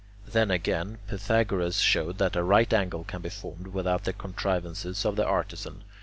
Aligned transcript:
Then 0.27 0.49
again, 0.49 0.97
Pythagoras 1.05 1.77
showed 1.77 2.17
that 2.17 2.35
a 2.35 2.41
right 2.41 2.73
angle 2.73 3.03
can 3.03 3.21
be 3.21 3.29
formed 3.29 3.67
without 3.67 4.03
the 4.03 4.13
contrivances 4.13 5.05
of 5.05 5.15
the 5.15 5.25
artisan. 5.27 5.83